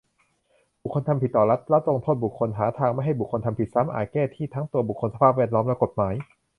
[0.83, 6.13] บุคคลทำผิดต่อรัฐ รัฐลงโทษบุคคล หาทางไม่ให้บุคคลทำผิดซ้ำ อาจแก้ที่ทั้งตัวบุคคล สภาพแวดล้อม และกฎหมาย